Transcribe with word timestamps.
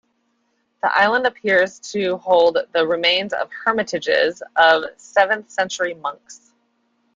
The 0.81 0.91
island 0.97 1.27
appears 1.27 1.79
to 1.93 2.17
hold 2.17 2.57
the 2.73 2.87
remains 2.87 3.33
of 3.33 3.51
hermitages 3.51 4.41
of 4.55 4.85
seventh 4.97 5.51
century 5.51 5.93
monks. 5.93 6.49